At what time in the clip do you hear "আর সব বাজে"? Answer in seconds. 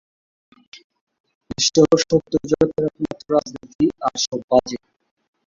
4.05-4.77